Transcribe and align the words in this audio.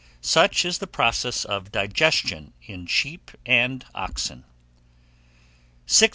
Such 0.19 0.65
is 0.65 0.79
the 0.79 0.87
process 0.87 1.45
of 1.45 1.71
digestion 1.71 2.53
in 2.63 2.87
sheep 2.87 3.29
and 3.45 3.85
oxen. 3.93 4.45
682. 5.85 6.09